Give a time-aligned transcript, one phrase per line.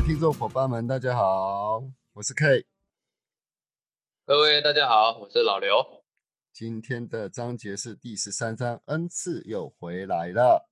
[0.00, 1.84] 位听众伙伴们，大家好，
[2.14, 2.64] 我是 K。
[4.24, 5.76] 各位大家好，我是老刘。
[6.54, 10.70] 今天的章节是第十三章，恩赐又回来了。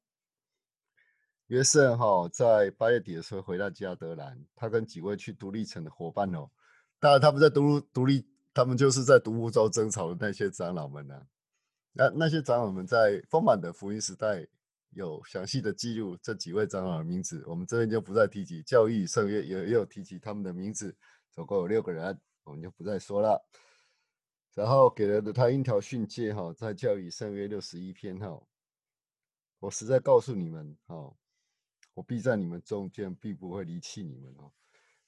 [1.48, 6.48] 约瑟哈在八月底的时候回到加德兰，他跟几位去独立城的伙伴哦，
[6.98, 11.20] 当然他们在独独立，他们就是在独木舟争吵的那些长老们呢。
[11.92, 14.46] 那那些长老们在丰满的福音时代
[14.90, 18.62] 有详细的记录这几位长老的名字，我们这边就不再提及。
[18.62, 20.96] 教育圣约也也有提及他们的名字，
[21.30, 23.42] 总共有六个人，我们就不再说了。
[24.54, 28.42] 然后给了他一条训诫哈，在教育圣约六十一篇哈，
[29.60, 31.14] 我实在告诉你们哈。
[31.94, 34.52] 我必在你们中间，必不会离弃你们哦，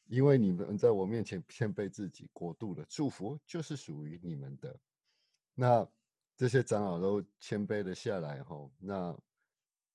[0.06, 4.76] 因为你们在我面前谦卑自己，国度的祝福就是属于你们的。
[5.54, 5.86] 那
[6.36, 9.16] 这些长老都谦卑了下来哈，那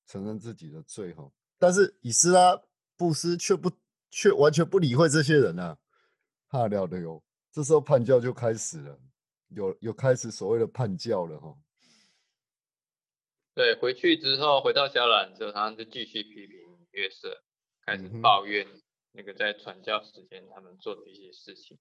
[0.07, 2.61] 承认自己的罪哈，但是以斯拉
[2.97, 3.71] 布斯却不
[4.09, 5.77] 却完全不理会这些人呐，
[6.49, 7.23] 怕了的哟。
[7.51, 8.99] 这时候叛教就开始了，
[9.49, 11.57] 有有开始所谓的叛教了哈。
[13.53, 16.65] 对，回去之后回到小兰之后，他就继续批评。
[16.95, 17.43] 约瑟
[17.85, 18.65] 开始抱怨
[19.11, 21.77] 那个在传教时间他们做的一些事情，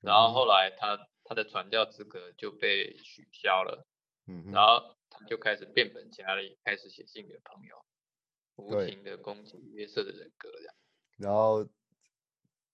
[0.00, 3.84] 然后后来他他的传教资格就被取消了，
[4.28, 7.76] 嗯，然后他就开始变本加厉，开始写信给朋友，
[8.56, 10.74] 无情的攻击约瑟的人格，这样。
[11.16, 11.66] 然后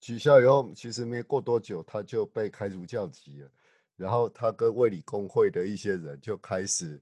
[0.00, 3.50] 取消以后，其实没过多久，他就被开除教籍了。
[3.96, 7.00] 然后他跟卫理公会的一些人就开始。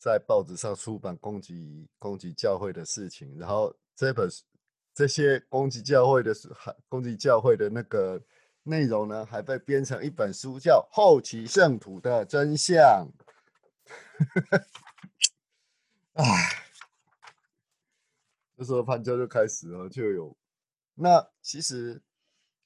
[0.00, 4.30] 在报纸上出版攻击攻击教会的事情，然后这本
[4.94, 8.22] 这些攻击教会的还攻击教会的那个
[8.62, 13.08] 内容呢，还被编成一本书，叫《后期圣徒的真相》。
[16.14, 16.24] 唉，
[18.56, 20.36] 这时候潘教就开始了，就有
[20.94, 22.02] 那其实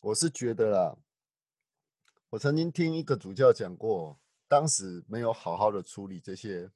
[0.00, 0.96] 我是觉得啦，
[2.30, 6.70] 我曾经听一个主教讲过，当时没有好好的处理这些。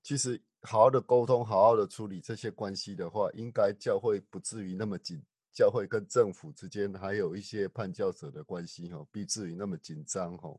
[0.00, 5.22] 其实好好的沟通，好好的处理这些关系的话，应该教会不至于那么紧。
[5.52, 10.58] 教会跟政府之间还有一些叛教者的关系，哈，不至于那么紧张，哈。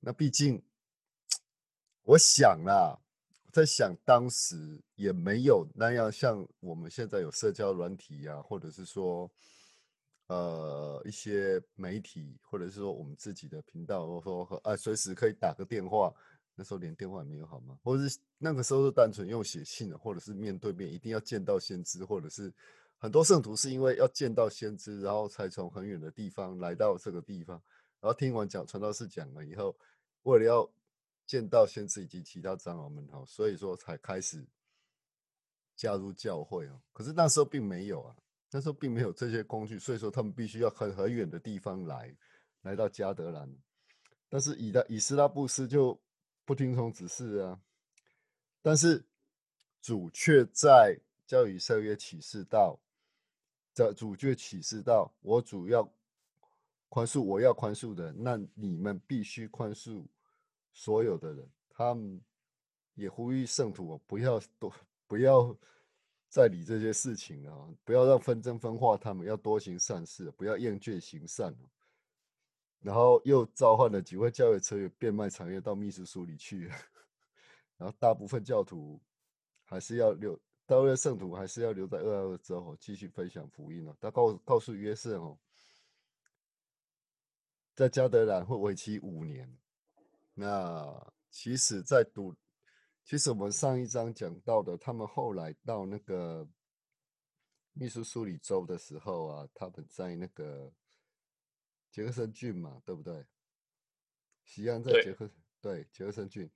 [0.00, 0.62] 那毕竟，
[2.04, 2.98] 我想啦，
[3.50, 9.30] 在想当时也没有那样像我们现在有社交软体呀，或者是说，
[10.26, 16.12] 呃，一些媒体，或者是说我们自己的频道，或说啊，随时可以打个电话。
[16.56, 17.76] 那时候连电话也没有好吗？
[17.82, 22.52] 或者是那个时候是单纯用写信的，或者是面对面，一定要见到先知，或者是
[22.98, 27.60] 很多圣徒是因为要见到先知，然后才从很远的地方来到这个地方，
[28.00, 29.74] 然后听完讲传道士讲了以后，
[30.22, 30.70] 为了要
[31.26, 34.46] 见到先知以及其他长老们哈，所以说才开始
[35.76, 36.80] 加入教会哦。
[36.92, 38.16] 可是那时候并没有啊，
[38.50, 42.16] 那时候并没有这些工具，所以说他们必须要很很远的地方来，
[42.62, 43.52] 来到加德兰。
[44.28, 46.00] 但是以的以斯拉布斯就。
[46.46, 47.58] 不听从指示啊！
[48.60, 49.02] 但是
[49.80, 50.94] 主却在
[51.26, 52.78] 教与圣约启示到，
[53.72, 55.90] 这主却启示到，我主要
[56.90, 60.04] 宽恕我要宽恕的，那你们必须宽恕
[60.74, 61.50] 所有的人。
[61.70, 62.20] 他们
[62.92, 64.70] 也呼吁圣徒不要多
[65.06, 65.56] 不要
[66.28, 71.56] 再理这些事情了，不要让纷争分化他们，要多行善事，不要厌倦行善。
[72.80, 76.68] 然后又召唤了几位教会成员变卖产业到秘书书里去，
[77.78, 79.00] 然后大部分教徒
[79.64, 83.96] 还是要留，大部分圣徒还是要留在二二二之后继续分享福音哦。
[83.98, 85.38] 他告告诉约瑟哦，
[87.74, 89.50] 在加德兰会为期五年。
[90.34, 92.36] 那其实，在读，
[93.04, 96.46] 其实我们上一章讲到的，他们后来到那个
[97.72, 100.72] 秘书苏里州的时候啊，他们在那个。
[101.90, 103.24] 杰克森郡嘛，对不对？
[104.42, 106.50] 西安在杰克对杰克森郡，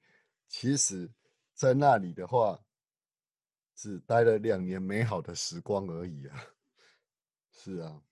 [0.48, 1.08] 其实，
[1.54, 2.60] 在那里的话，
[3.72, 6.44] 只待了两年美好的时光而已啊。
[7.54, 8.02] 是啊，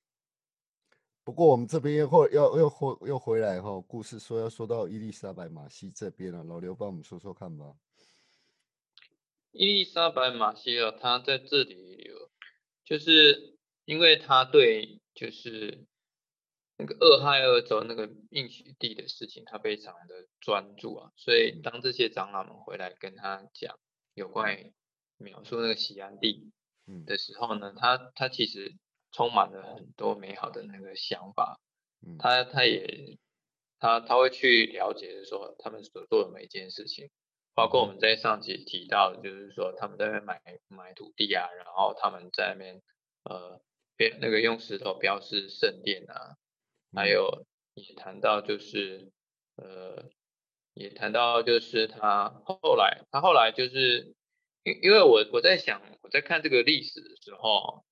[1.27, 7.75] 不过我们这边又会要又回又回来哈，故事说要说到伊丽莎白马西这边了，老刘帮我们说说看吧。
[9.51, 12.13] 伊丽莎白马西尔，他在这里，
[12.85, 15.85] 就是因为他对就是。
[16.79, 23.79] 那个俄亥俄州那个应许地的事情，他非常的专注啊，所以当这些长老们回来跟他讲
[24.13, 24.75] 有关于
[25.17, 26.53] 描述那个喜安地
[27.07, 28.77] 的时候呢，他他其实
[29.17, 31.59] 充满了很多美好的那个想法，
[32.19, 33.17] 他他也
[33.79, 37.09] 他他会去了解，说他们所做的每一件事情，
[37.55, 42.83] 包括我们在上集提到，就是说他们在那边买买土地啊，然后他们在那边
[43.25, 43.63] 呃
[43.97, 46.37] 标那个用石头标示圣殿啊，
[46.95, 47.11] 还嗯。
[47.11, 49.13] 有也谈到就是
[49.57, 50.11] 呃，
[50.75, 54.15] 也谈到就是他后来他后来就是
[54.63, 57.86] 因因为我我在想我在看这个历史的时候，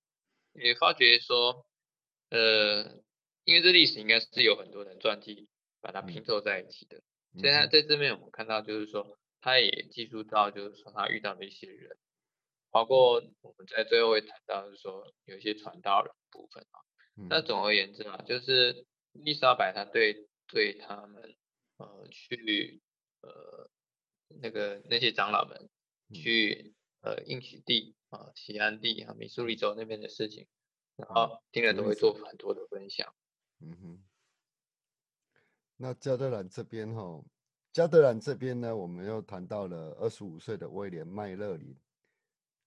[0.55, 1.67] 也发觉说
[2.31, 3.03] 呃，
[3.45, 5.49] 因为这历史应该是有很多人传记
[5.81, 7.03] 把它拼嗯凑在一起的，
[7.41, 11.97] 所以他嗯在这边我们看到就是说他也记述到就是说他遇到的一些人。
[12.71, 16.83] 包括我们在最后会谈到，就是说有一些传道人的部分啊。
[17.29, 21.37] 那嗯总而言之啊，就是伊丽莎白她对对他们
[21.77, 22.83] 呃去
[23.21, 23.71] 呃
[24.43, 25.71] 那个那些长老们
[26.09, 30.47] 嗯去呃应许地啊西安地啊密苏里州那边的事情，
[30.97, 33.13] 然嗯后听了都会做很多的分享。
[33.61, 34.05] 嗯哼，
[35.77, 37.25] 那加德兰这边哈，
[37.73, 41.77] 加德兰这边呢，我们又谈到了二十五岁的威廉麦勒林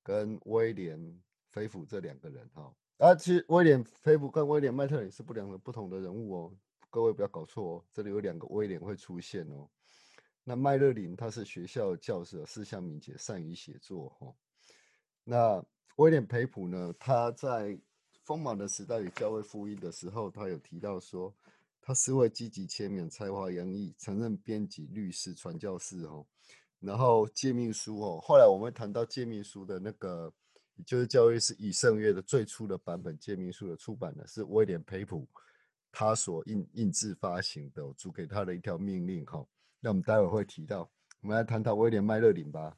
[0.03, 2.75] 跟威廉菲普这两个人哈。
[2.97, 6.57] 啊，其实威廉菲普跟威廉麦特林是不两个不同的人物哦，
[6.89, 9.69] 各位不要搞错哦，这里有两个威廉会出现哦。
[10.43, 14.33] 那麦勒林他是学校教师，思想敏捷，善于写作哈。
[15.29, 15.61] 那
[15.97, 17.77] 威廉培普呢，他在
[18.23, 21.35] 丰满的时代与教会福音的时候，他有提到说，
[21.81, 26.25] 他是位积极签名、才华洋溢、曾任编辑、律师、传教士哦。
[26.79, 30.31] 然后诫命书哦，后来我们谈到诫命书的那个，
[30.85, 35.27] 就是教会是以圣约的最初的版本诫命书的出版呢，是威廉培普
[35.91, 39.45] 他所印印制发行的，主给他的一条命令哈。
[39.81, 40.89] 那我们待会会提到，
[41.19, 42.77] 我们来谈谈威廉麦勒林吧。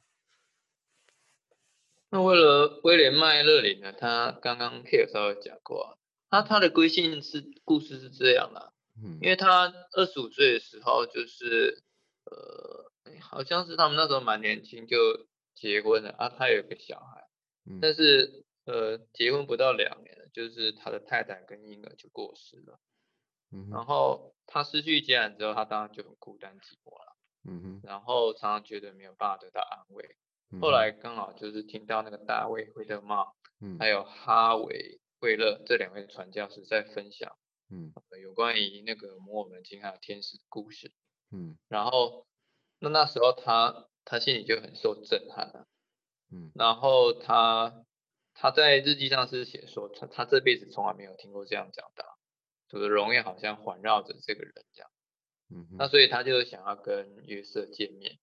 [2.10, 5.96] 那为了威廉麦勒林呢，他刚刚 K 有稍微讲过
[6.28, 8.72] 啊，他他的归信是故事是这样的啊、
[9.02, 11.82] 嗯因为他二十五岁的时候，就是
[12.24, 14.96] 呃，哎好像是他们那时候蛮年轻就
[15.54, 17.28] 结婚了啊，他有一个小孩，
[17.64, 22.78] 嗯但是呃，结婚不到两年，就是他的太太跟婴儿就过世了，
[23.50, 30.16] 然嗯然后他失去家人之后，他当然就很孤单寂寞了，嗯哼然后常常觉得没有办法得到安慰。
[30.58, 30.90] 后来。
[30.90, 33.26] 刚好就是听到那个大卫惠特曼
[33.60, 33.78] 嗯。
[33.78, 37.36] 还有哈维惠勒这两位传教士在分享。
[37.68, 37.92] 嗯。
[38.10, 40.92] 呃有关于那个摩尔门经还有天使的故事，
[41.30, 41.58] 嗯。
[41.68, 42.26] 然后
[42.78, 45.66] 那那时候他他心里就很受震撼了，
[46.32, 46.50] 嗯。
[46.54, 47.84] 然后他
[48.34, 52.04] 他在日记上是写说他他这辈子从来没有听过这样讲的，
[52.68, 54.90] 主的荣耀好像环绕着这个人这样，
[55.50, 55.68] 嗯。
[55.78, 58.18] 那所以他就想要跟约瑟见面，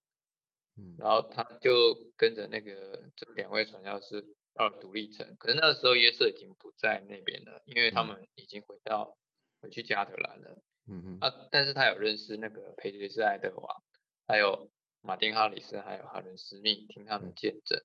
[0.78, 0.96] 嗯。
[0.98, 8.06] 然后他就跟着那个这两位传教士到了独立城，可是那个时候约瑟已经不在那边了，因为他嗯。
[8.06, 9.18] 们已经回到
[9.60, 10.62] 回去加德兰了。
[10.86, 13.82] 嗯嗯啊，但是他有认识那个培杰斯爱德华，
[14.26, 14.70] 还有
[15.02, 17.82] 马丁哈里斯，还有哈伦斯密，听他们见证。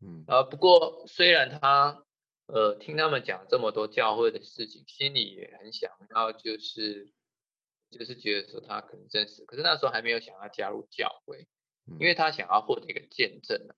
[0.00, 0.24] 嗯。
[0.26, 2.02] 啊，不过虽然他
[2.46, 7.12] 呃听他们讲这么多教会的事情，心里也很想要，就是
[7.90, 11.46] 就是觉得说他可能真实，可是那时候还没有想要加入教会，嗯
[11.86, 13.74] 因为他想要获得一个见证啊，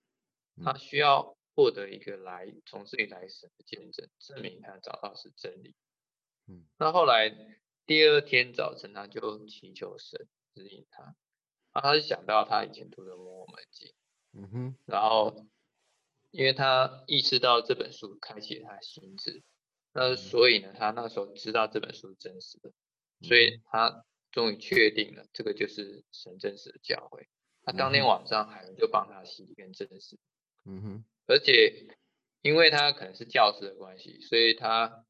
[0.63, 5.75] 他嗯需要获得一个来从这里来神的见证，证明他找到是真理。
[6.47, 7.29] 嗯那后来
[7.85, 11.15] 第二天早晨，他就祈求神指引他，
[11.71, 13.87] 啊，他就想到他以前读的《摩尔门经》，
[14.33, 15.45] 嗯哼然后
[16.31, 19.43] 因为他意识到这本书开启了他的心智，
[19.93, 22.71] 那所以呢，他那时候知道这本书是真实的，
[23.21, 27.27] 所以他终于确定了这个就是神真实的教会。
[27.67, 30.17] 他当天晚上海伦就帮他洗一遍真实，
[30.63, 31.85] 嗯哼而且
[32.41, 35.03] 因为他可能是教师的关系，所以他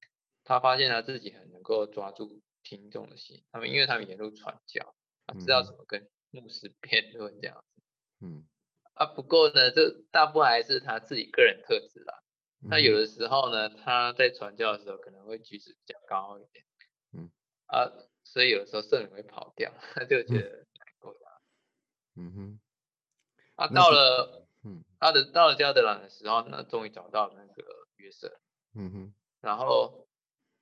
[0.43, 4.95] 他发现他自己很能够抓住听众的心，他们因为他们沿路传教，
[5.27, 7.83] 他知道怎么跟牧师辩论这样子
[8.21, 8.47] 嗯
[8.95, 9.05] 啊。
[9.05, 12.23] 不过呢，这大部分还是他自己个人特质啦。
[12.59, 16.65] 那有嗯的时候呢，他在传教的时候可能会举止比较高一点，
[17.13, 17.29] 嗯
[17.67, 17.85] 啊，
[18.23, 20.65] 所以有的时候圣灵会跑掉， 他就觉得。
[22.17, 22.59] 嗯哼。
[23.55, 24.83] 啊，那到了嗯。
[24.99, 28.39] 他的到了加德兰的时候，呢终于找到那个约瑟。
[28.73, 29.13] 嗯哼。
[29.41, 30.07] 然后，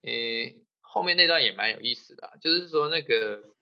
[0.02, 3.56] 诶，后面那段也蛮有意思的啊、就是说那个，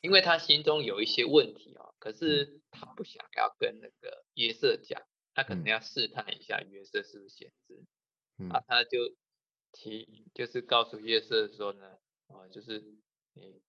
[0.00, 5.02] 因为他心中有一些问题啊、可是他不想要跟那个约瑟讲，
[5.34, 5.66] 他可能嗯。
[5.66, 7.84] 要试探一下约瑟是不是先知，
[8.38, 8.50] 嗯。
[8.50, 9.14] 啊，他就
[9.72, 12.84] 提就是告诉约瑟说呢，哦，就是
[13.32, 13.62] 你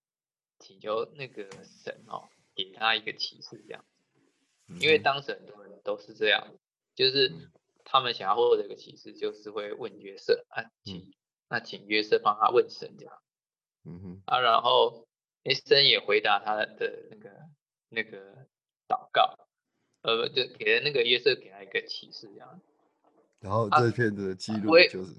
[0.59, 2.27] 请求那个神哦，
[2.65, 3.85] 给他一个启示这样。
[4.79, 6.53] 因为当时很多人都是这样，
[6.93, 7.51] 就是嗯
[7.83, 11.11] 他们想要获得一个启示，就是会问约瑟啊，请
[11.47, 13.21] 那请约瑟帮他问神这样
[13.83, 15.07] 嗯哼啊，然后
[15.43, 17.31] 诶神也回答他的那个
[17.89, 18.45] 那个
[18.87, 19.47] 祷告，
[20.03, 22.61] 呃，就给了那个约瑟给他一个启示这样。
[23.39, 25.13] 然后啊这片的记录就是，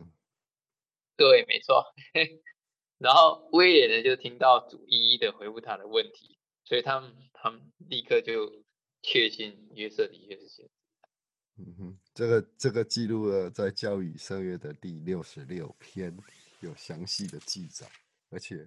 [1.17, 1.85] 对，没错。
[2.99, 6.39] 然后威廉呢就听到主一一的回复他的问题，
[6.71, 8.63] 所以他们他们立刻就
[9.03, 10.71] 确信约瑟的确是先知。
[11.57, 16.17] 嗯哼，这个这个记录了，在教与圣约的第六十六篇
[16.61, 17.91] 有详细的记载，
[18.31, 18.65] 而且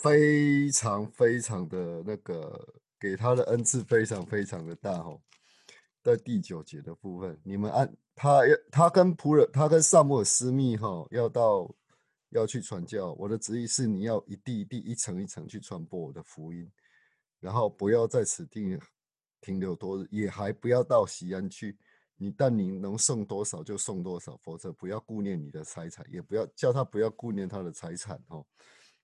[0.00, 5.20] 非常非常的那个给他的恩赐非常非常的大哦。
[6.02, 11.70] 在第九节的部分，你们按他要他跟仆人，他跟萨姆尔斯密哈要到
[12.30, 13.12] 要去传教。
[13.14, 16.70] 我的旨意是你要一地一地、一层一层去传播我的福音，
[17.40, 18.78] 然后不要在此地
[19.40, 21.78] 停留多日，也还不要到西安去。
[22.18, 28.44] 你但你能送多少就送多少，否则不要顾念你的财产，也不要叫他不要顾念他的财产哦。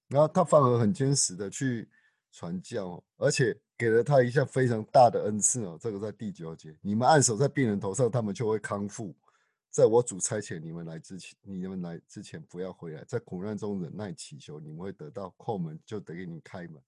[0.08, 1.88] 然后他反而很坚实的去
[2.32, 5.78] 传教哦，而且给了他一项非常大的恩赐哦。
[5.78, 9.14] 这个在第九节，你们按手在病人头上，他们就会康复。
[9.72, 16.80] 在我主差遣你们来之前，你们来之前不要回来，在苦难中忍耐祈求，你们会得到叩门就得给你开门。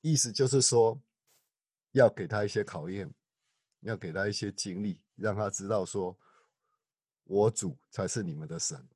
[0.00, 0.96] 意思就是说，
[1.90, 3.12] 要给他一些考验，
[3.80, 6.16] 要给他一些经历，让他知道说，
[7.24, 8.88] 我主才是你们的神，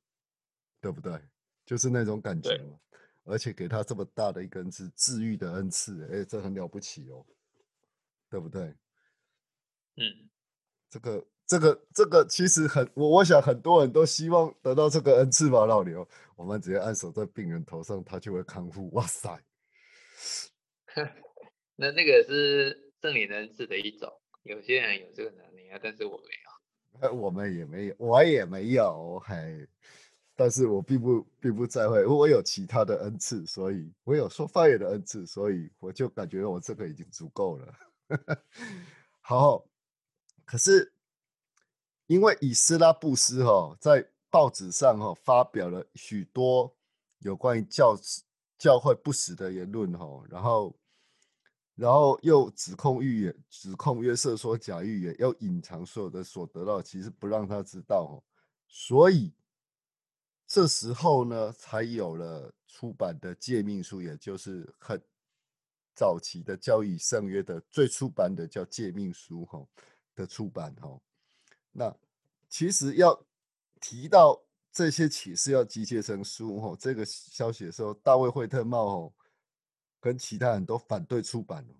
[0.79, 1.21] 对不对？
[1.65, 2.79] 就是那种感觉嘛。
[3.25, 7.25] 而且给他这么大的一个恩赐，治愈的恩赐，哎，这很了不起哦，
[8.29, 8.73] 对不对？
[9.97, 10.29] 嗯，
[10.89, 16.07] 这个这个这个其实很，我我想很多人都希望得到这个恩赐吧，老刘。
[16.35, 18.91] 我们直接按手在病人头上，他就会康复。
[18.91, 19.41] 哇塞！
[21.75, 24.11] 那那个是圣灵恩赐的一种，
[24.43, 26.47] 有些人有这个能力啊，但是我没有。
[26.99, 29.67] 呃我们也没有，我也没有，嘿。
[30.35, 37.73] 但是我并不并不在乎，我有其他的恩赐，所以我有说方言的恩赐，所以我就感觉我这个已经足够了。
[39.21, 39.65] 好，
[40.45, 40.93] 可是
[42.07, 46.73] 因为以斯拉布斯哈、在报纸上哈、发表了许多
[47.19, 47.97] 有关于教
[48.57, 50.75] 教会不死的言论哈、然后
[51.75, 58.23] 然后又指控预言，指控约瑟说假预言，要隐藏所有的所得到，其实不让他知道哦，
[58.67, 59.33] 所以
[60.47, 65.01] 这时候呢，才有了出版的诫命书，也就是很
[65.93, 69.63] 早期的教义圣约的最初版的叫诫命书哈
[70.15, 70.99] 的出版哈。
[71.79, 71.95] 那
[72.49, 73.23] 其实要
[73.79, 74.41] 提到
[74.71, 79.13] 这些启示要集结成书哦，这个消息的时候，大卫惠特茂哦
[79.99, 81.75] 跟其他人都反对出版哦。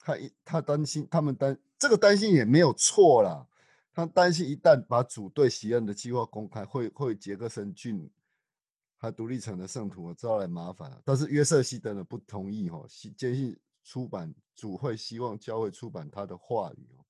[0.00, 3.46] 他一他担心，他们担这个担心也没有错啦。
[3.94, 8.10] 他担心一旦把主对席恩的计划公开，会会杰克森郡
[8.96, 11.00] 和独立城的圣徒招来麻烦、啊。
[11.04, 12.84] 但是约瑟西德呢不同意哦，
[13.16, 17.05] 坚信出版主会希望教会出版他的话语哦。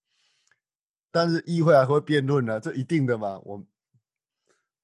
[1.11, 3.39] 但是议会还会辩论呢，这一定的嘛。
[3.45, 3.67] 我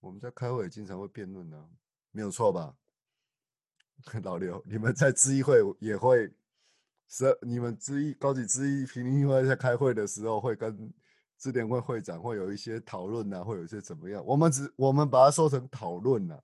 [0.00, 1.68] 我们在开会也经常会辩论呢，
[2.10, 2.74] 没有错吧？
[4.24, 6.32] 老刘，你们在知议会也会，
[7.08, 10.92] 是你们知议高级知议评议会在开会的时候会跟
[11.38, 14.24] 智联会会长会有一些讨论呐，会有一些怎么样？
[14.26, 16.40] 我们只我们把它说成讨论呐，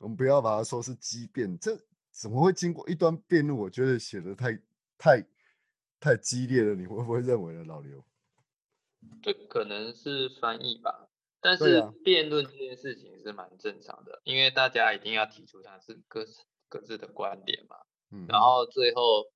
[0.00, 1.56] 我们不要把它说是激辩。
[1.58, 1.78] 这
[2.10, 3.56] 怎么会经过一段辩论？
[3.56, 4.58] 我觉得写的太
[4.98, 5.24] 太
[6.00, 8.04] 太激烈了，你会不会认为呢，老刘？
[9.22, 11.08] 这可能是翻译吧，
[11.40, 17.76] 但是辩论这件事情是蛮正常的，因为大家一定要提出他是各自各自的观点嘛，
[18.10, 19.26] 嗯，然后最后，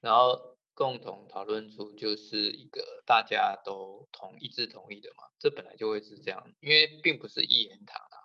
[0.00, 8.16] 然后共同讨论出就是一个大家都同一致同意的嘛，这本来就会是这样，因为并不是一言堂啊。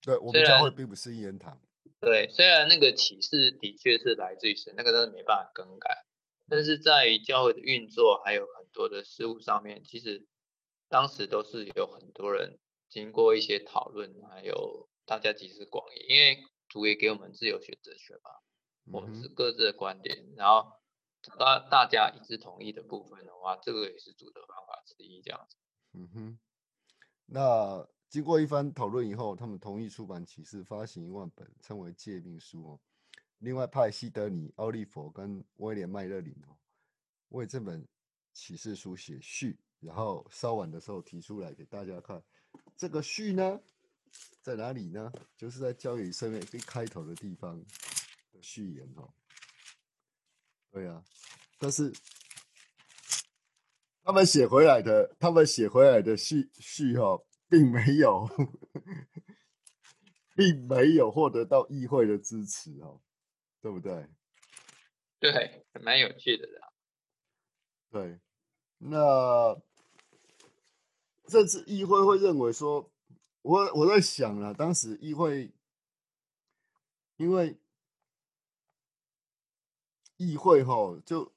[0.00, 1.58] 对我们教会并不是一言堂，
[2.00, 6.04] 对，虽然那个启示的确是来自于神，那个真的没办法更改，
[6.46, 10.26] 但是在于教会的运作还有很多的事物上面，其实
[10.94, 12.56] 当时都是有很多人
[12.88, 18.30] 经过一些讨论，还有大家集思广益，因为主也给我们自由选择权嘛，
[18.92, 20.70] 我们是各自的观点，然后
[21.36, 25.56] 大大家一致同意的部分的话，这个也是主的方法之一，这样子。
[25.94, 26.38] 嗯哼，
[27.26, 32.80] 那经过一番讨论以后，他们同意出版启示，发行一万本，称为诫命书哦。
[33.38, 36.54] 另外派西德尼、奥利佛跟威廉麦勒林哦，
[37.30, 37.84] 为这本
[38.32, 42.22] 启示书写序，然后稍晚的时候提出来给大家看。
[42.76, 43.60] 这个序呢，
[44.42, 45.12] 在哪里呢？
[45.36, 47.58] 就是在教育上面最开头的地方
[48.32, 49.12] 的序言哦。
[50.70, 51.04] 对啊，
[51.58, 51.92] 但是
[54.02, 58.28] 他们写回来的，他们写回来的序序哈、并没有，
[60.34, 63.00] 并没有获得到议会的支持哦，
[63.60, 64.06] 对不对？
[65.20, 66.72] 对，蛮有趣的啦。
[67.90, 68.20] 对，
[68.78, 69.56] 那
[71.26, 72.90] 这次议会会认为说，
[73.42, 75.52] 我我在想了，当时议会
[77.16, 77.58] 因为
[80.16, 81.32] 议会哈，就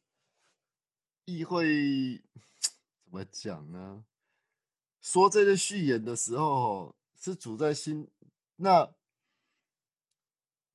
[1.25, 2.21] 议会
[3.05, 4.05] 怎么讲呢？
[5.01, 8.09] 说这个序言的时候，是主在心
[8.57, 8.93] 那。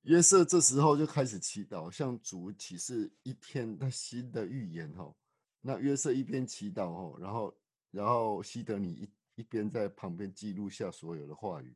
[0.03, 4.93] 约瑟这时候就开始祈祷，向主启示一天他新的预言。
[4.97, 5.15] 吼，
[5.61, 7.55] 那约瑟一边祈祷，吼，然后，
[7.93, 11.73] 然后西德尼一一边在旁边记录下所有的话语。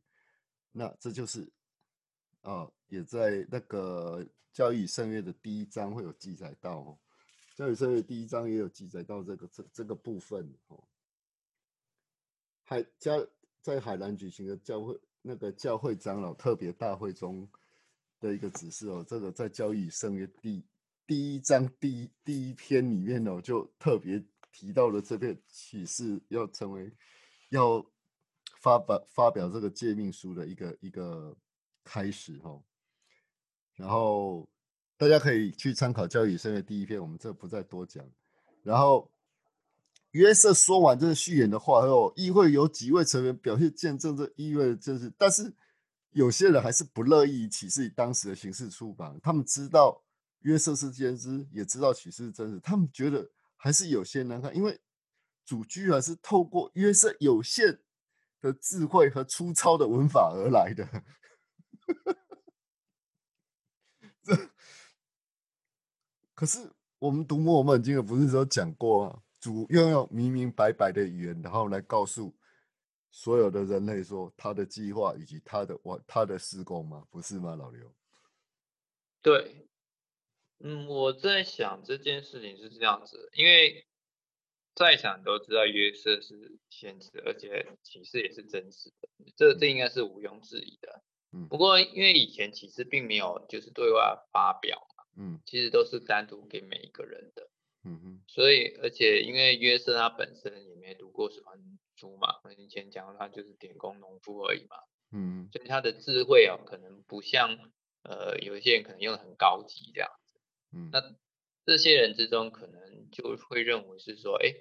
[0.71, 1.49] 那这就是，
[2.41, 6.79] 啊，也在那个教育圣约的第一章会有记载到。
[6.79, 6.99] 哦，
[7.55, 10.53] 教育圣约第一章也有记载到这个这这个部分。
[10.67, 10.83] 哦，
[12.63, 13.13] 海加
[13.61, 17.47] 在海南举行的教会那个教会长老特别大会中。
[18.19, 20.65] 的一个指示哦，这个在教育圣约第
[21.05, 24.19] 第一章第一第一篇里面哦，就特别
[24.57, 26.91] 提到了这篇启示要成为
[27.49, 27.85] 要
[28.59, 31.37] 发表发表这个诫命书的一个一个
[31.83, 32.59] 开始哈。
[33.75, 34.49] 然后
[34.97, 38.03] 大家可以去参考教育圣约第一篇，我们这不再多讲。
[38.63, 39.11] 然后
[40.11, 45.53] 约瑟说完这个序言的话后，议会有几位成员表现见证这意味的真实，但是。
[46.11, 50.03] 有些人还是不乐意启示以当时的形式出版，他们知道
[50.39, 54.79] 约瑟是先知，也知道启示是真实，他们觉得还是有些难看，因为
[55.45, 57.81] 主居然是透过约瑟有限
[58.39, 60.87] 的智慧和粗糙的文法而来的。
[64.23, 64.33] 这
[66.33, 72.33] 可是我们读摩门经不是说讲过啊，主要用明明白白的语言，然后来告诉。
[73.09, 77.03] 所有的人类说他的计划以及他的我他的施工吗？
[77.09, 77.91] 不是吗，老刘？
[79.23, 79.66] 对，
[80.59, 83.85] 嗯，我在想这件事情是这样子，因为
[84.75, 91.03] 在场都知道约瑟是先知，而且启示也是真实的，这这应该是毋庸置疑的。
[91.31, 97.49] 嗯，不过因为以前启示并没有就是对外发表嘛，嗯，其实都是单独给每一个人的，
[97.83, 101.51] 嗯哼，所以而且因为约瑟他本身也没读过什么。
[101.99, 104.77] 书嘛，我以前讲他就是点工农夫而已嘛，
[105.11, 107.57] 嗯，所以他的智慧哦，可能不像
[108.03, 110.26] 呃有一些人可能用的很高级这样子，
[110.73, 111.01] 嗯，那
[111.65, 114.53] 这些人之中可能就会认为是说，哎，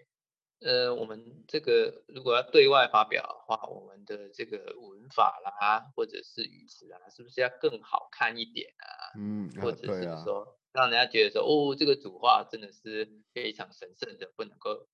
[0.61, 9.19] 呃，我们这个如果要对外发表的话，我们的这个文法啦，或者是语词啊，是不是要更好看一点啊？
[9.19, 14.89] 嗯，或者是说让人家觉得说，哦，这个主话真的是非常神圣的，不能够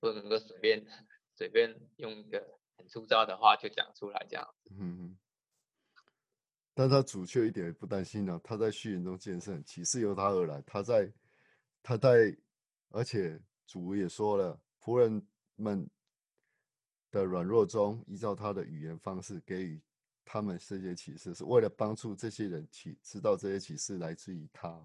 [0.00, 0.86] 不能够随便。
[1.38, 5.16] 随便用一个很粗糙的话就讲出来这样子，嗯
[6.78, 8.40] 但他主却一点也不担心呢。
[8.44, 11.12] 他在序言中见证启示由他而来，他在
[11.82, 12.32] 他在，
[12.90, 13.36] 而且
[13.66, 15.20] 主也说了，仆人
[15.56, 15.90] 们
[17.10, 19.82] 的软弱中，依照他的语言方式给予
[20.24, 24.80] 他们这些启示，是为了帮助这些人启知道这些启示来自于他。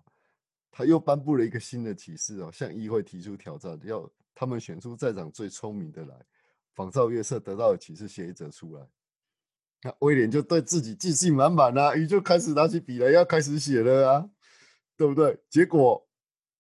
[0.71, 6.25] 他又颁布了一个新的启示哦，向议会提出挑战，要他们选出在场最聪明的来。
[6.73, 8.89] 仿照月色得到的启示写一则出来，
[9.84, 14.30] 那威廉就对自己自信满满啊，于就开始拿起笔来要开始写了啊，
[14.96, 15.38] 对不对？
[15.50, 16.08] 结果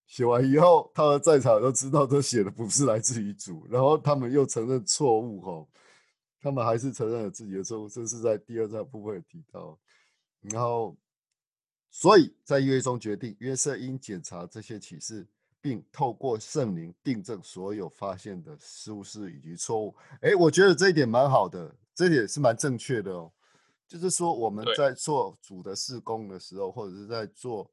[0.05, 5.69] 写完以后，他的在场都知道这写的不是来自于主，然后他们又承认错误吼，
[6.41, 9.79] 他们还是承认了自己的错误，这是在第二章部分提到，
[10.41, 10.97] 然后
[11.89, 15.27] 所以在约中决定约瑟应检查这些启示。
[15.63, 19.95] 并透过圣灵订正所有发现的疏失以及错误。
[20.19, 23.31] 哎，我觉得这一点蛮好的，这也是蛮正确的哦。
[23.87, 27.69] 就是说我们在做主的事工的时候，或者是在做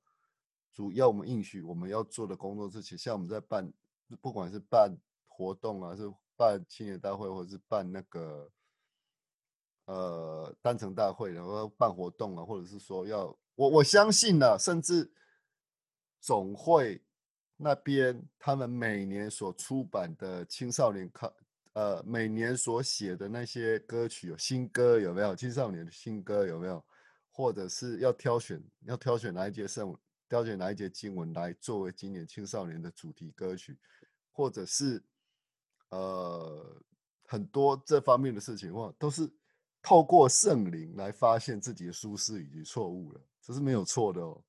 [0.73, 3.73] 主要我们应许我们要做的工作之前，像我们在办，
[4.21, 8.51] 不管是办活动啊，是办青年大会，或者是办那个
[9.87, 15.11] 呃单程大会，然后办活动啊，或者是说要我我相信呢，甚至
[16.21, 17.03] 总会。
[17.63, 21.31] 那边他们每年所出版的青少年看，
[21.73, 25.37] 呃，每年所写的那些歌曲有新歌有没有？
[25.37, 26.85] 青少年的新歌有没有？
[27.31, 29.97] 或者是要挑选要挑选哪一节圣，
[30.29, 33.79] 挑选哪一节经文来作为今年青少年的主题歌曲，
[34.33, 35.03] 或者是
[35.91, 36.83] 呃
[37.25, 39.31] 很多这方面的事情，话都是
[39.81, 44.43] 透过圣灵来发现自己的舒适以及错误了，这是没有错的哦。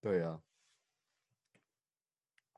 [0.00, 0.40] 对啊。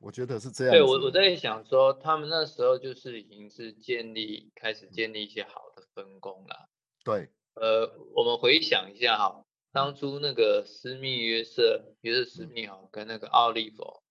[0.02, 0.74] 我觉得是这样。
[0.74, 6.68] 对我我在想说，他们那时候就是已经是建立开始建立一些好的分工了。
[7.04, 14.02] 对，呃，我们回想一下哈，当初那个斯密约瑟约瑟斯密哈跟那个奥利弗，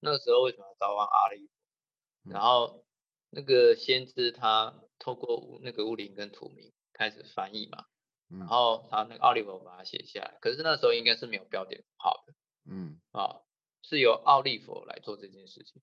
[0.00, 2.30] 那时候为什么要召唤奥利弗？
[2.30, 2.84] 然后
[3.30, 7.84] 那个先知他透过那个乌林跟土名开始翻译嘛，
[8.28, 8.46] 然嗯。
[8.48, 12.34] 后他那个奥利弗把它写下来，可是那时候应该是没有标点符号的
[12.68, 12.98] 嗯。
[13.12, 13.45] 啊，
[13.88, 15.80] 是由奥利弗来做这件事情，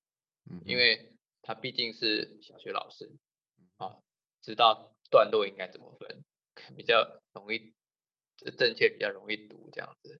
[0.52, 3.10] 嗯，因为他毕竟是小学老师
[3.78, 3.98] 啊，
[4.42, 6.26] 知道段落应该怎么分，
[6.76, 7.74] 比较容易
[8.36, 10.20] 正正确，比较容易读这样子。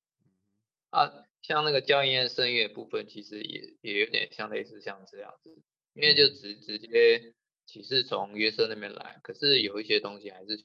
[0.92, 5.62] 啊，像那个教音声乐部分，其实也也有点像类似像这样子，
[5.94, 6.34] 因为就嗯。
[6.36, 7.34] 直直接
[7.66, 10.64] 启示从约瑟那边来，可是有一些东西还是，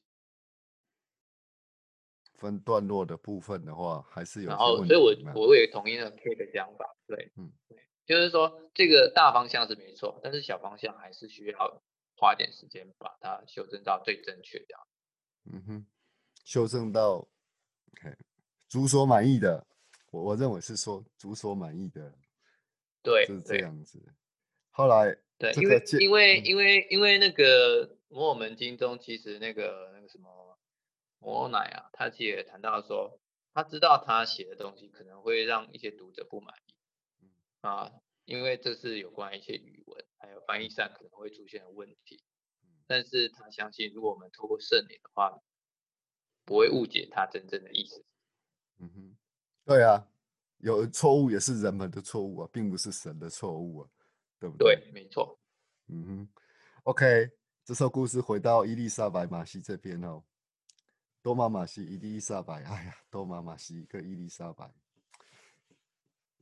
[2.38, 11.82] 分段落的部分的话，还是有然后所以我我也同意那个 K 的想法，对，嗯对，就是说这个大方向是没错，但是小方向还是需要
[12.16, 14.86] 花点时间把它修正到最正确这样。
[15.52, 15.86] 嗯哼，
[16.44, 17.28] 修正到
[17.92, 18.16] ，OK，
[18.68, 19.66] 主所满意的，
[20.10, 22.14] 我我认为是说主所满意的，
[23.02, 24.00] 对就是这样子。
[24.70, 30.47] 后来对，因为因为嗯因为因为那个摩尔门经中，其实那个那个什么
[31.18, 33.18] 摩尔乃啊，他其实也谈到说，
[33.54, 36.74] 他知道他写的东西可能会让一些读者不满意
[37.22, 37.92] 嗯啊，
[38.24, 42.22] 因为这是有关一些语文还有翻译上可能会出现的问题。
[42.62, 45.42] 嗯但是他相信，如果我们透过圣灵的话，
[46.46, 48.02] 不会误解他真正的意思。
[48.78, 49.16] 嗯哼，
[49.66, 50.08] 对啊，
[50.58, 53.90] 有错误也是人们的错误啊，并不是神的错误啊，
[54.38, 55.38] 对不对，没错。
[55.88, 56.28] 嗯哼
[56.84, 57.30] ，OK，
[57.62, 60.24] 这首故事回到伊丽莎白马西这边哦，
[61.22, 64.72] 多玛玛西、伊丽莎白， 哎呀，多玛玛西跟伊丽莎白，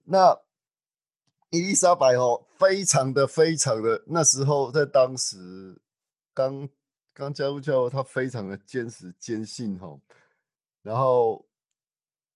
[0.05, 0.39] 那
[1.51, 5.81] 伊丽莎白哦，非常的非常的，那时候在当时
[6.35, 6.69] 刚
[7.13, 10.01] 刚加入教会，她非常的坚持坚信哦，
[10.83, 11.47] 然后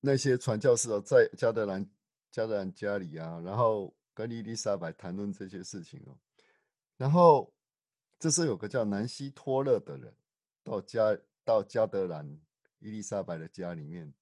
[0.00, 1.85] 那些传教士哦，在加德兰
[2.31, 6.16] 加德兰家里啊，然后跟伊丽莎白谈论这些事情哦。
[6.96, 7.53] 然后
[8.18, 10.14] 这时候有个叫南希托勒的人
[10.62, 12.40] 到家到加德兰
[12.79, 14.12] 伊丽莎白的家里面。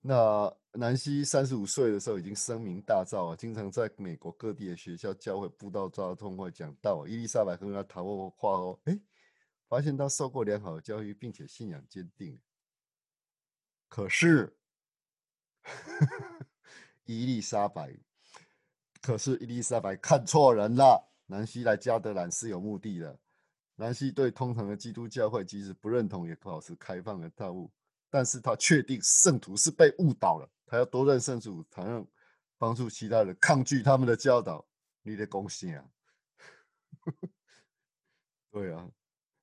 [0.00, 7.06] 那南希三十五岁的时候已经声名大噪啊，经常在美国各地的学校、教会、布道、交通会讲道。
[7.06, 8.98] 伊丽莎白跟他谈过话哦，哎，
[9.68, 12.40] 发现他受过良好的教育，并且信仰坚定。
[13.88, 14.56] 可是，
[17.04, 17.96] 伊丽莎白，
[19.00, 21.12] 可是伊丽莎白看错人了。
[21.26, 23.20] 南希来加德兰是有目的的。
[23.76, 27.70] 南希对通常的基督教会即使不认同，也保持开放的态度。
[28.10, 32.06] 但是他确定圣徒是被误导了，他要多认圣徒，才能
[32.58, 34.66] 帮助其他人抗拒他们的教导。
[35.04, 35.84] 你的贡献啊，
[38.52, 38.88] 对啊，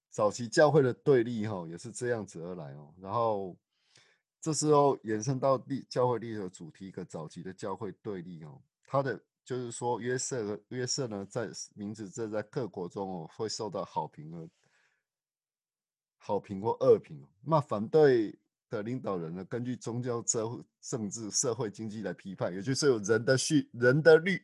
[0.09, 2.93] 早期教会的对立哈也是这样子而来哦。
[2.97, 3.57] 然后
[4.39, 14.47] 这时候延伸到历教会历史的主题，一个早期的教会对立哦，他的就是说约瑟和约瑟呢，在名字这在各国中哦会受到好评和
[16.19, 17.27] 好评或恶评。
[17.43, 18.37] 那反对
[18.69, 24.39] 的领导人呢，根据宗教、政政治、社会、经济来批判，也就是有人的序、人的律、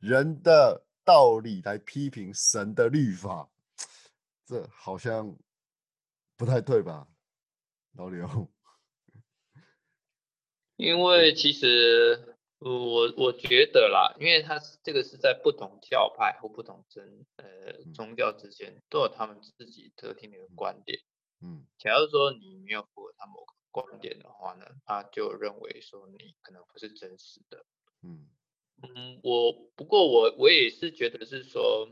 [0.00, 3.48] 人的道理来批评神的律法，
[4.44, 5.38] 这好像
[6.36, 7.06] 不太对吧，
[7.92, 8.26] 老刘？
[10.74, 17.44] 因为其实呃我我觉得啦，因为它是这个是在不同教派或不同真呃
[17.84, 21.00] 嗯宗教之间都有他们自己特定的一个观点。
[21.40, 27.64] 嗯假如说你没有符合他某个观点的话呢，他就认为说你可能不是真实的。
[28.02, 28.28] 嗯
[28.82, 31.88] 嗯，我不过我我也是觉得是说，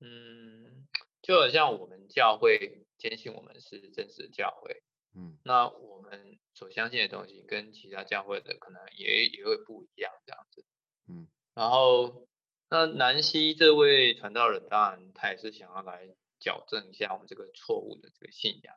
[0.00, 0.86] 嗯，
[1.22, 4.82] 就好像我们教会坚信我们是真实的教会，
[5.14, 10.64] 嗯那我们所相信的东西跟其他教会的可能也也会不一样这样子。
[11.08, 12.28] 嗯然后，
[12.70, 18.74] 那南希这位传道人，当然他也是想要来矫正一下我们这个错误的这个信仰。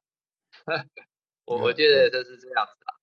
[1.45, 2.99] 我我嗯觉得这是这样子啦。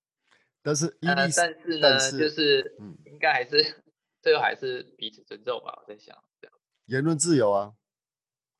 [0.61, 3.83] 但是呃，但是呢，是就是嗯应该还是
[4.21, 5.81] 最后还是彼此尊重吧。
[5.81, 6.59] 我在想这样。
[6.85, 7.73] 言论自由啊，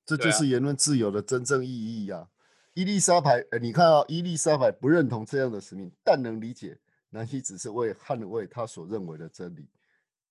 [0.06, 2.30] 这就是言论自由的真正意义呀、
[2.74, 6.80] 伊丽莎白，呃，你看啊、伊丽莎白不认同这样的使命，但能理解
[7.10, 9.68] 南希只是为捍卫他所认为的真理。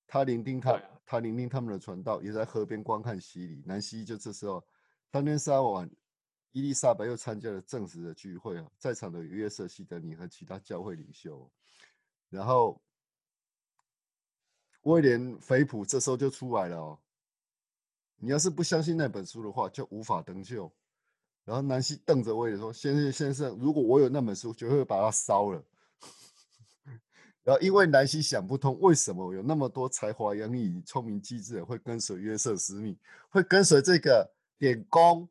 [0.06, 3.62] 他聆听他，他聆听他们的传道，也在河边观看洗礼。
[3.66, 4.64] 南希就这时候，
[5.10, 5.90] 当天傍晚，
[6.52, 11.50] 伊丽莎白又参加了正式的聚会啊，在场的有约瑟、西德尼和其他教会领袖哦。
[12.30, 12.80] 然后
[14.82, 16.98] 威廉·菲普这时候就出来了哦。
[18.16, 20.72] 你要是不相信那本书的话，就无法登救。
[21.50, 25.60] 然后南希瞪着威廉说：“先生，先生，如果我有那本书，绝对会把它烧了。
[27.42, 32.96] ”然后因为南希想不通，为什么有那么多才华洋溢、聪明机智的人会跟随约瑟斯密，
[33.30, 35.28] 会跟随这个点工、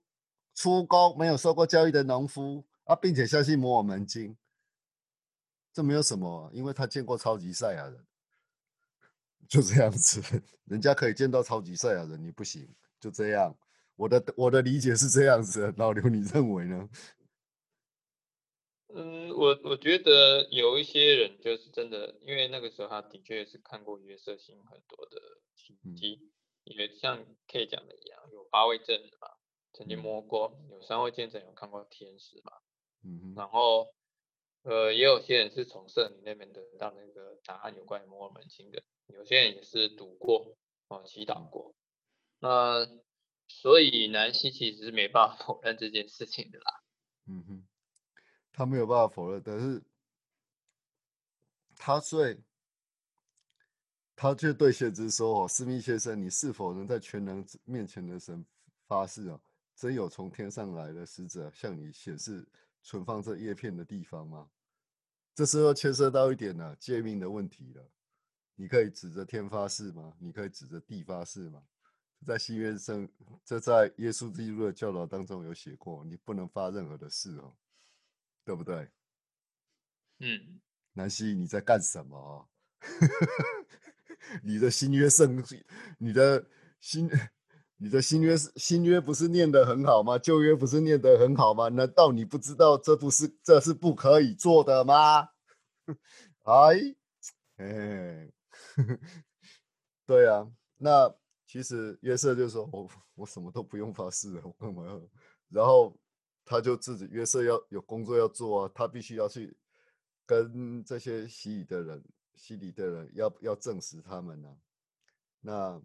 [0.54, 4.36] 出工没有受过教育的农夫啊，并且相信摩尔门经，
[5.72, 8.06] 这没有什么，因为他见过超级赛亚人，
[9.48, 10.22] 就这样子，
[10.66, 12.68] 人家可以见到超级赛亚人，你不行，
[13.00, 13.56] 就这样。
[14.00, 16.90] 我的我的理解是这样子，老刘，你认为呢？
[18.96, 25.20] 嗯，我我觉得有一些人就是真的，因为那个时候他的确是看过约瑟星很多的
[25.54, 26.32] 奇迹，
[26.64, 29.28] 也像 K 讲的一样，有八位证人嘛，
[29.74, 32.54] 曾经摸过，有三位见证有看过天使嘛，
[33.04, 33.94] 嗯，然后
[34.64, 40.56] 呃，也有些人是从圣灵那边得到那个答案，有关于摩尔门经的，有些人也是读过
[40.88, 41.76] 啊，祈祷过，
[42.40, 42.88] 那。
[43.50, 46.84] 所以南希其实是没办法否认这件事情的啦。
[47.26, 47.68] 嗯哼，
[48.54, 49.84] 他没有办法否认，但是
[51.76, 52.40] 他对，
[54.16, 58.46] 他却对先知说：“哦，斯密先生，你是否能在全能面前的神
[58.88, 59.42] 发誓啊？
[59.76, 62.48] 真有从天上来的使者向你显示
[62.84, 64.50] 存放这叶片的地方吗？”
[65.34, 67.90] 这时候牵涉到一点呢，诫命的问题了。
[68.56, 70.14] 你可以指着天发誓吗？
[70.20, 71.64] 你可以指着地发誓吗？
[72.26, 73.10] 在新约圣，
[73.44, 77.56] 这在耶稣基督的教导当中有写过，你不能发任何的誓哦，
[78.46, 78.90] 对不对？
[80.20, 80.60] 嗯，
[80.94, 82.48] 南希你在干什么？
[84.44, 85.44] 你的新约圣，
[85.98, 86.46] 你的
[86.82, 87.10] 新，
[87.78, 90.20] 你的新约新约不是念得很好吗？
[90.20, 91.70] 旧约不是念得很好吗？
[91.70, 95.30] 难道你不知道这不是这是不可以做的吗？
[96.44, 96.96] 哎，
[97.58, 98.30] 哎，
[100.06, 101.16] 对啊，那。
[101.50, 105.02] 其实约瑟就说：“我 我什么都不用发誓，我干嘛要？”
[105.50, 105.98] 然后
[106.46, 109.58] 他就自己约瑟要有工作要做啊，他必须要去
[110.28, 112.04] 跟这些洗礼的人、
[112.36, 114.56] 洗礼的人要要证实他们呢。
[115.42, 115.82] 那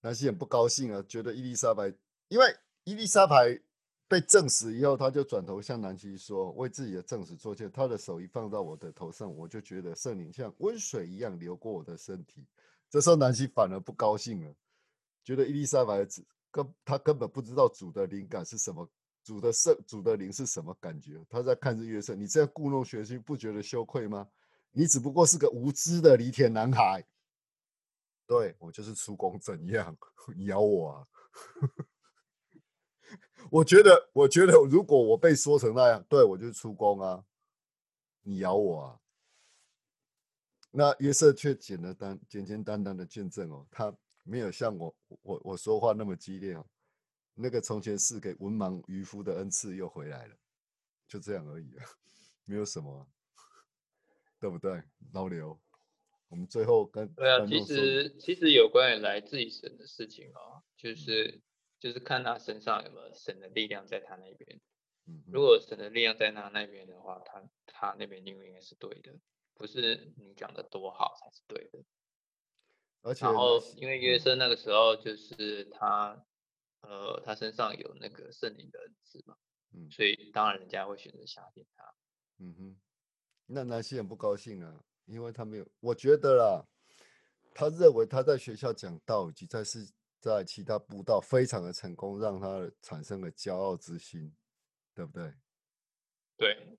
[0.00, 1.94] 南希很不高兴啊，觉得伊丽莎白，
[2.26, 2.44] 因为
[2.82, 3.56] 伊丽莎白
[4.08, 12.44] 被证实以后，他就转头向南希说：“为自己的证实做见。”他的手一放到我的头上，我就觉得圣灵像温水一样流过我的身体。
[12.92, 14.54] 这时候南希反而不高兴了，
[15.24, 16.06] 觉得伊丽莎白
[16.50, 18.86] 根他根本不知道主的灵感是什么，
[19.24, 21.24] 主的圣主的灵是什么感觉。
[21.30, 24.28] 他在看日月色，你这样故弄玄虚，不觉得羞愧吗？
[24.72, 27.02] 你只不过是个无知的犁田男孩。
[28.26, 29.96] 对我就是出宫怎样？
[30.36, 31.08] 你咬我啊！
[33.50, 37.24] 我觉得，我觉得如果我被说成那样，对我就是出宫啊！
[38.20, 39.00] 你咬我啊！
[40.74, 46.66] 那约瑟却简了单简简单单的见证哦，他没有像我我我说话那么激烈哦。
[47.34, 50.36] 那个从前是给文盲渔夫的恩赐又回来了，
[51.06, 51.84] 就这样而已啊，
[52.44, 53.06] 没有什么，
[54.40, 54.82] 对不对？
[55.12, 55.60] 老刘，
[56.28, 61.40] 我们最后跟对啊，其实其实有关于来自于神的事情哦，就是
[61.78, 64.60] 就是看他身上有没有神的力量在他那边。
[65.06, 69.12] 嗯，如果神的力量在他那边的话，他他那边应该应该是对的。
[69.62, 71.84] 不是你讲的多好才是对的，
[73.02, 76.20] 而且然后因为约瑟那个时候就是他，
[76.80, 79.36] 呃，他身上有那个圣灵的恩赐嘛，
[79.70, 81.94] 嗯，所以当然人家会选择相信他，
[82.38, 82.80] 嗯哼，
[83.46, 86.66] 那南希很不高兴啊，因为他没有，我觉得啦，
[87.54, 94.34] 他认为他在学校讲道以及在是在其他布道非常的成功，让他产生了骄傲之心，
[94.92, 95.32] 对不对？
[96.36, 96.78] 对。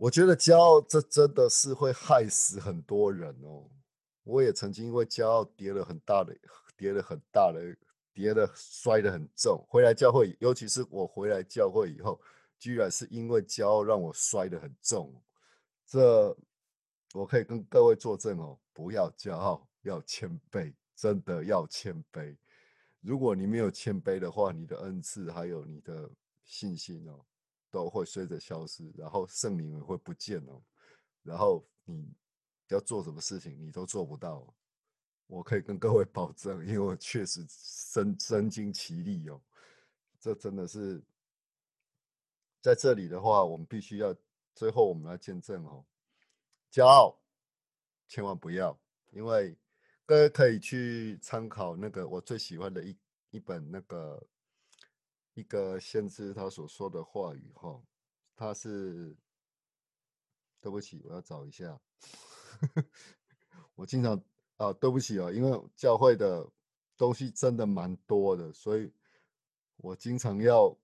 [0.00, 3.68] 我觉得骄傲这真的是会害死很多人哦。
[4.22, 6.34] 我也曾经因为骄傲跌了很大的，
[6.74, 7.60] 跌了很大的，
[8.14, 9.62] 跌了摔得很重。
[9.68, 12.18] 回来教会，尤其是我回来教会以后，
[12.58, 15.14] 居然是因为骄傲让我摔得很重。
[15.86, 16.34] 这
[17.12, 22.34] 我可以跟各位作证哦，不要骄傲，要谦卑，真的要谦卑。
[23.02, 26.10] 如果你没有谦卑的话，你的恩赐还有你的
[26.46, 27.26] 信心哦。
[27.70, 30.60] 都会随着消失，然后圣灵也会不见哦。
[31.22, 32.12] 然后你
[32.68, 34.52] 要做什么事情，你都做不到。
[35.26, 39.40] 我可以跟各位保证，因为我确实身身经其力哦。
[40.18, 41.00] 这真的是
[42.60, 44.14] 在这里的话，我们必须要
[44.54, 45.84] 最后我们要见证哦。
[46.72, 47.16] 骄傲
[48.08, 48.76] 千万不要，
[49.12, 49.56] 因为
[50.04, 52.96] 各位可以去参考那个我最喜欢的一
[53.30, 54.20] 一本那个。
[55.40, 57.82] 一个先知他所说的话语哈，
[58.36, 59.16] 他是
[60.60, 61.80] 对不起，我要找一下。
[63.74, 64.22] 我经常
[64.58, 66.46] 啊，对不起啊，因为教会的
[66.96, 68.92] 东西真的蛮多的，所以
[69.78, 70.76] 我经常要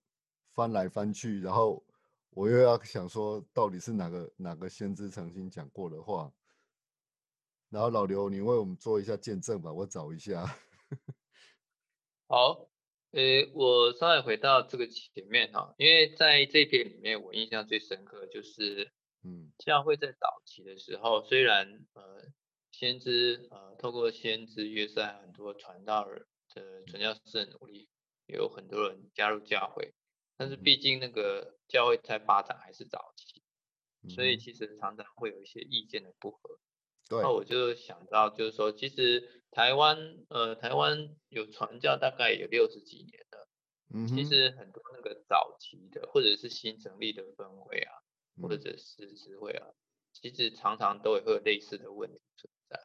[0.54, 1.84] 翻来翻去，然后
[2.30, 6.32] 我又要想说到底是哪个哪个先知曾经讲过的话。
[7.68, 10.46] 然后老刘，你为我们做一下见证吧，我找一下。
[12.28, 12.66] 好，
[13.16, 18.92] 呃，我稍微回到这个前面哈，因为在这篇里面，我印象最深刻就是，
[19.24, 22.26] 嗯，教会在早期的时候，虽然呃，
[22.72, 27.88] 先知呃，透过先知约瑟很多传道人的传教士的努力，
[28.26, 29.94] 有很多人加入教会，
[30.36, 33.42] 但是毕竟那个教会在发展还是早期，
[34.10, 36.58] 所以其实常常会有一些意见的不合。
[37.10, 43.48] 那我就想到，就是说，其实台湾，呃，台湾有传教大概有六十几年了。
[43.94, 47.92] 嗯其实很多那个早期的，或者是新成立的分会啊，
[48.42, 49.68] 或者是支会啊，
[50.12, 52.84] 其实常常都会有类似的问题存在。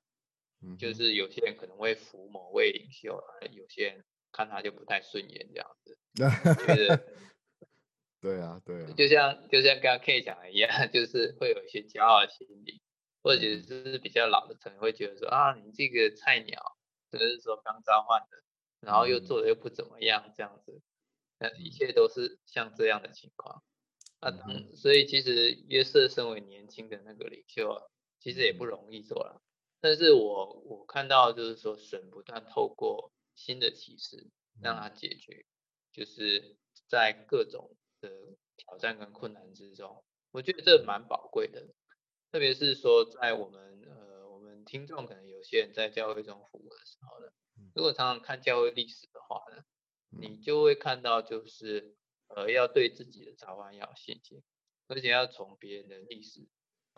[0.62, 0.78] 嗯。
[0.78, 5.98] 就是有些人可能会服某位领袖啊，有些人看他就不太顺眼这样子。
[6.68, 7.04] 觉得。
[8.22, 8.94] 对啊，对啊。
[8.96, 12.80] 就像就像刚刚 K 讲的一样， 就是会有一些骄傲心理。
[13.22, 16.78] 或者是比较老的成员会觉得说啊，你这个菜鸟，
[17.12, 18.44] 或者是说刚召唤的，
[18.80, 20.82] 然后又做的又不怎么样，这样子，
[21.38, 23.64] 那一切都是像这样的情况。
[24.20, 27.82] 那当所以其实约瑟身为年轻的那个领袖啊，
[28.20, 29.42] 其实也不容易做了。
[29.80, 34.30] 但是我我看到就是说神不断透过新的启示
[34.62, 35.46] 让他解决，
[35.92, 36.56] 就是
[36.88, 38.10] 在各种的
[38.58, 41.68] 挑战跟困难之中，我觉得这蛮宝贵的。
[42.32, 47.30] 特别是说，在我们呃，我们听众可能有些人在教会中服务的时候呢，
[47.76, 49.66] 如果常常看教会历史的话呢，
[50.10, 54.42] 你就会看到，就是呃，要对自己的早晚要有信心，
[54.88, 56.48] 而且要从别人的历史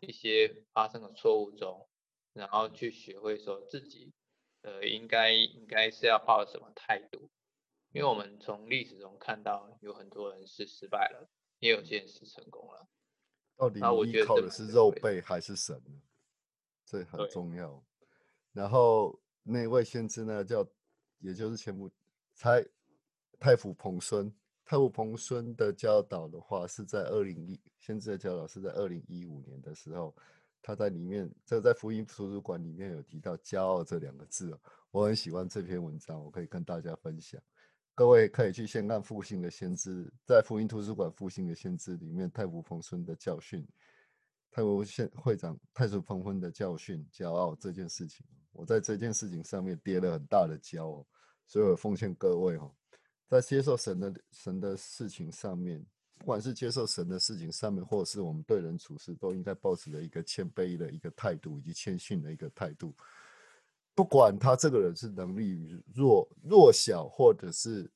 [0.01, 1.89] 一些发生的错误中，
[2.33, 4.13] 然后去学会说自己
[4.61, 7.31] 呃，应该应该是要抱什么态度，
[7.91, 12.87] 因为我们从历史中看到有很多人是失败了，也有些人是成功了。
[13.55, 15.81] 到底依靠的是肉背还是神？
[16.85, 17.83] 这很重要。
[18.51, 20.67] 然后那位先知呢，叫
[21.19, 21.89] 也就是前部
[22.33, 22.65] 才
[23.39, 24.31] 太傅彭孙。
[24.65, 30.15] 太傅彭孙的教导的话，是在二零一先知的教导是在二零一五年的时候，
[30.61, 34.57] 他在里面这在福音图书馆里面有提到“骄傲”这两个字
[34.89, 37.41] 我很喜欢这篇文章，我可以跟大家分享。
[37.95, 43.67] 各位可以去先看复兴的先知，在福音图书馆复兴的先知里面，太仆彭孙的教训，
[44.49, 51.07] 太仆县会长太仆彭孙的教训，骄傲这件事情，我在这件事情上面跌了很大的跤哦，
[51.45, 52.73] 所以我奉劝各位哦，
[53.29, 55.85] 在接受神的神的事情上面，
[56.17, 62.95] 不管是接受神的事情上面，或者是我们对人处事，都应该保持着一个谦卑的一个态度，以及谦逊的一个态度。
[63.95, 67.89] 不管他这个人是能力弱弱小，或者是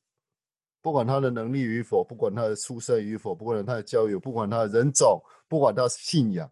[0.82, 6.52] 不管他的能力与否，不管他的出身与否，不管他的教育，不管他的人种，不管他信仰，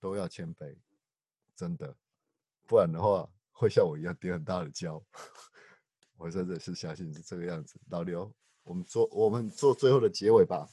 [0.00, 0.76] 都要谦卑，
[1.56, 1.94] 真的，
[2.66, 5.02] 不然的话会像我一样跌很大的跤。
[6.16, 7.78] 我真的是相信是这个样子。
[7.90, 8.32] 老刘，
[8.62, 10.66] 我们做我们做最后的结尾吧。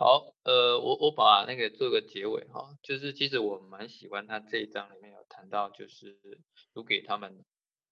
[0.00, 6.18] 好，呃，我我把那个做个结尾哈，就是其实我蛮喜欢他这一章里面有谈到，就是
[6.72, 7.44] 读给他们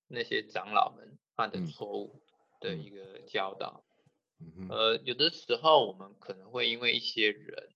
[0.06, 2.22] 那些长老们犯的错误
[2.62, 3.84] 的一个教导。
[4.70, 7.74] 呃，有的时候我们可能会因为一些人，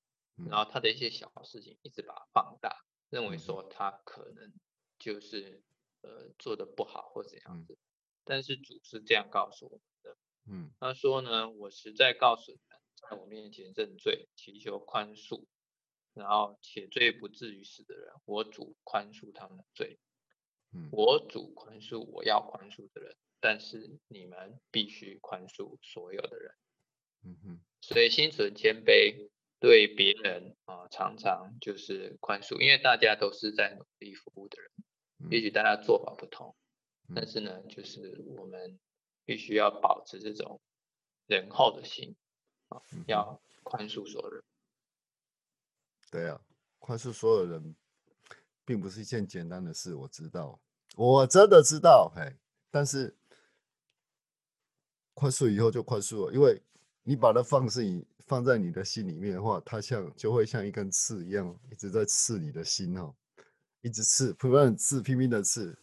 [0.49, 4.51] 然后他的一些小事情一直把它放大，认为说他可能
[4.99, 5.63] 就是
[6.01, 7.77] 呃做的不好或怎样子，
[8.25, 10.17] 但是主是这样告诉我们的，
[10.51, 12.82] 嗯，他说呢，我实在告诉你们。
[13.11, 15.45] 在我面前认罪，祈求宽恕，
[16.15, 19.99] 然后且罪不至于死的人，我主宽恕他们的罪。
[20.91, 26.55] 我主宽恕我要宽恕的人，但是你们必须宽恕所有的人。
[27.25, 29.29] 嗯哼，所以心存谦卑，
[29.61, 34.71] 对别人啊，常常就是宽恕，因为大家都是在努力服务的人，
[35.31, 36.57] 也许大家做法不同，
[37.15, 38.81] 但是呢，就是我们
[39.27, 40.63] 必须要保持这种
[41.27, 42.17] 仁厚的心。
[43.07, 44.43] 要宽恕所有人，
[46.11, 46.41] 对啊，
[46.79, 47.75] 宽恕所有人，
[48.65, 49.95] 并不是一件简单的事。
[49.95, 50.61] 我知道，
[50.97, 52.37] 我真的知道，嘿，
[52.71, 53.17] 但是
[55.15, 56.61] 宽恕以后就宽恕了，因为
[57.03, 63.15] 你把它放是你放在你的心里面的话，它像就会像一根刺一样，一直在刺你的心哦，
[63.81, 65.79] 一直刺，不断刺，拼命的刺。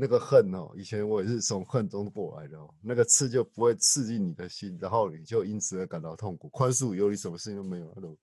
[0.00, 2.72] 那个恨哦，以前我也是从恨中过来的哦。
[2.80, 6.48] 那个刺就不会刺进你的心，然后你就因此而感到痛苦。
[6.50, 8.16] 宽恕有你什么事情都没有，那种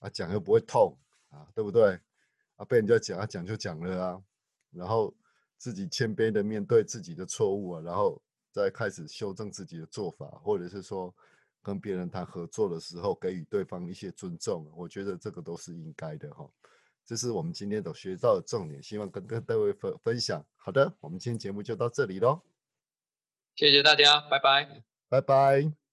[0.00, 0.94] 啊讲又不会痛
[1.30, 1.98] 啊，对不对？
[2.56, 4.22] 啊被人家讲啊讲就讲了啊，
[4.70, 5.14] 然后
[5.56, 8.20] 自己谦卑的面对自己的错误啊，然后
[8.52, 11.14] 再开始修正自己的做法，或者是说
[11.62, 16.46] 跟别人谈合作的时候给予对方一些尊重，我觉得这个都是应该的哈。
[17.08, 20.44] 这是我们今天所学到的重点，希望跟跟各位分分享。
[20.56, 22.42] 好的，我们今天节目就到这里喽。
[23.56, 24.82] 谢谢大家，拜拜。
[25.08, 25.78] 拜拜。